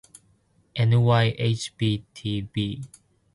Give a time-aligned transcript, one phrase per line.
[0.73, 2.89] ｎｙｈｂｔｂ